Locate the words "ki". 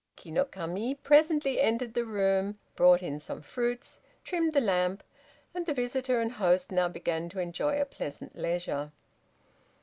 0.15-0.31